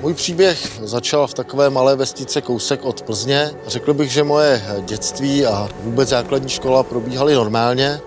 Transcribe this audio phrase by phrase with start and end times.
[0.00, 3.50] Můj příběh začal v takové malé vesnice kousek od Plzně.
[3.66, 8.00] Řekl bych, že moje dětství a vůbec základní škola probíhaly normálně.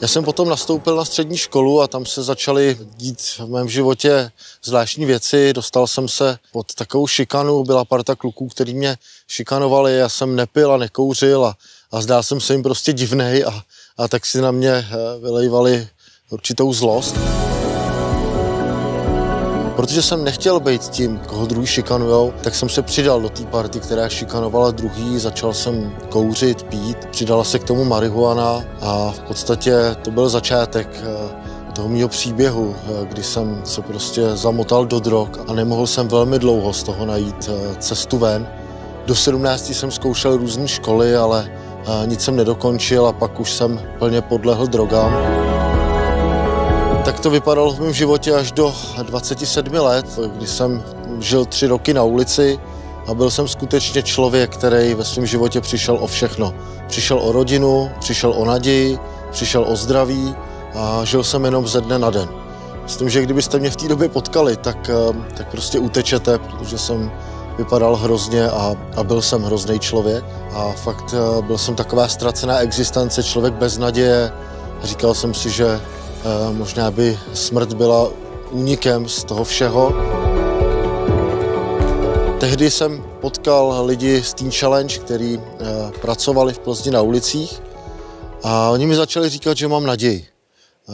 [0.00, 4.30] Já jsem potom nastoupil na střední školu a tam se začaly dít v mém životě
[4.64, 5.52] zvláštní věci.
[5.52, 8.96] Dostal jsem se pod takovou šikanu, byla parta kluků, který mě
[9.28, 11.56] šikanovali, já jsem nepil a nekouřil a,
[11.92, 13.62] a zdál jsem se jim prostě divnej a,
[13.98, 14.86] a tak si na mě eh,
[15.20, 15.88] vylejvali
[16.30, 17.16] určitou zlost.
[19.80, 23.80] Protože jsem nechtěl být tím, koho druhý šikanujou, tak jsem se přidal do té party,
[23.80, 29.96] která šikanovala druhý, začal jsem kouřit, pít, přidala se k tomu marihuana a v podstatě
[30.02, 35.28] to byl začátek eh, toho mého příběhu, eh, kdy jsem se prostě zamotal do drog
[35.48, 38.48] a nemohl jsem velmi dlouho z toho najít eh, cestu ven.
[39.06, 41.50] Do 17 jsem zkoušel různé školy, ale
[42.06, 45.49] nic jsem nedokončil a pak už jsem plně podlehl drogám.
[47.04, 50.82] Tak to vypadalo v mém životě až do 27 let, kdy jsem
[51.18, 52.60] žil tři roky na ulici
[53.06, 56.54] a byl jsem skutečně člověk, který ve svém životě přišel o všechno.
[56.86, 58.98] Přišel o rodinu, přišel o naději,
[59.30, 60.34] přišel o zdraví
[60.74, 62.28] a žil jsem jenom ze dne na den.
[62.82, 67.10] Myslím, že kdybyste mě v té době potkali, tak, eh, tak prostě utečete, protože jsem
[67.58, 70.24] vypadal hrozně a, a byl jsem hrozný člověk.
[70.54, 74.32] A fakt eh, byl jsem taková ztracená existence, člověk bez naděje.
[74.82, 75.80] Říkal jsem si, že
[76.52, 78.10] možná by smrt byla
[78.50, 79.94] únikem z toho všeho.
[82.40, 85.66] Tehdy jsem potkal lidi z Teen Challenge, kteří eh,
[86.00, 87.62] pracovali v Plzni na ulicích
[88.42, 90.26] a oni mi začali říkat, že mám naději.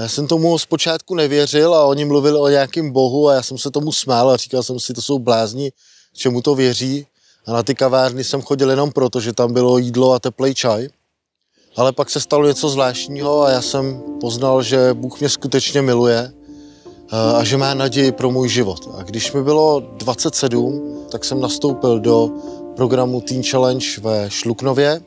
[0.00, 3.70] Já jsem tomu zpočátku nevěřil a oni mluvili o nějakém bohu a já jsem se
[3.70, 5.72] tomu smál a říkal jsem si, to jsou blázni,
[6.12, 7.06] čemu to věří.
[7.46, 10.88] A na ty kavárny jsem chodil jenom proto, že tam bylo jídlo a teplý čaj.
[11.78, 16.32] Ale pak se stalo něco zvláštního a já jsem poznal, že Bůh mě skutečně miluje
[16.32, 18.88] eh, a že má naději pro můj život.
[18.98, 22.30] A když mi bylo 27, tak jsem nastoupil do
[22.76, 25.00] programu Teen Challenge ve Šluknově.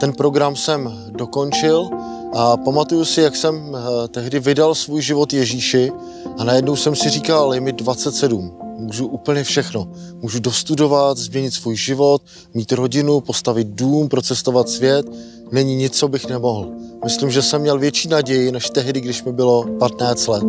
[0.00, 1.90] Ten program jsem dokončil
[2.34, 5.92] a pamatuju si, jak jsem eh, tehdy vydal svůj život Ježíši
[6.38, 9.88] a najednou jsem si říkal, je mi 27, můžu úplně všechno.
[10.14, 12.22] Můžu dostudovat, změnit svůj život,
[12.54, 15.06] mít rodinu, postavit dům, procestovat svět.
[15.52, 16.68] Není nic, co bych nemohl.
[17.04, 20.44] Myslím, že jsem měl větší naději než tehdy, když mi bylo 15 let.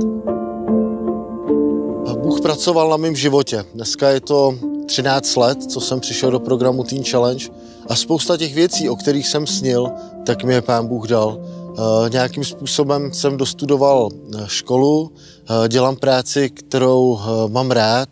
[2.23, 3.65] Bůh pracoval na mém životě.
[3.73, 4.55] Dneska je to
[4.85, 7.45] 13 let, co jsem přišel do programu Teen Challenge
[7.87, 9.91] a spousta těch věcí, o kterých jsem snil,
[10.25, 11.39] tak mi je Pán Bůh dal.
[11.73, 18.09] Uh, nějakým způsobem jsem dostudoval eh, školu, uh, dělám práci, kterou mám rád,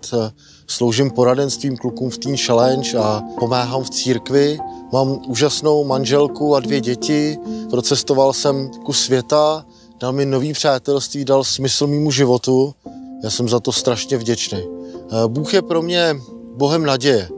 [0.67, 4.59] sloužím poradenstvím klukům v Teen Challenge a pomáhám v církvi.
[4.93, 7.37] Mám úžasnou manželku a dvě děti,
[7.69, 9.65] procestoval jsem kus světa,
[9.99, 12.73] dal mi nový přátelství, dal smysl mýmu životu.
[13.23, 14.63] Já jsem za to strašně vděčný.
[15.27, 16.15] Bůh je pro mě
[16.55, 17.29] Bohem naděje,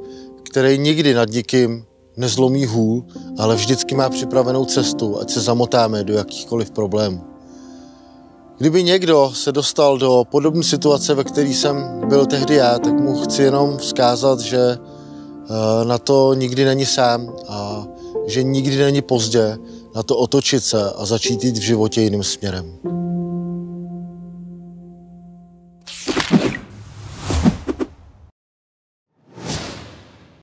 [0.44, 1.86] který nikdy nad nikým
[2.18, 3.04] nezlomí hůl,
[3.38, 7.22] ale vždycky má připravenou cestu, ať se zamotáme do jakýchkoliv problémů.
[8.58, 13.22] Kdyby někdo se dostal do podobné situace, ve které jsem byl tehdy já, tak mu
[13.22, 17.88] chci jenom vzkázat, že eh, na to nikdy není sám a
[18.28, 19.58] že nikdy není pozdě
[19.96, 23.03] na to otočit se a začít jít v životě jiným směrem.